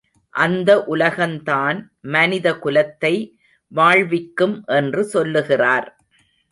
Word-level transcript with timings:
அந்த 0.29 0.85
உலகந்தான் 0.89 1.79
மனித 2.01 2.53
குலத்தை 2.63 3.13
வாழ்விக்கும் 3.67 4.63
என்று 4.65 5.03
சொல்லுகிறார். 5.03 5.87